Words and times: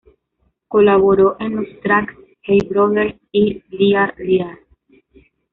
Colaboró 0.67 1.37
en 1.39 1.57
los 1.57 1.79
tracks 1.79 2.15
"Hey 2.41 2.57
Brother" 2.67 3.19
y 3.31 3.61
"Liar 3.69 4.15
Liar". 4.17 4.57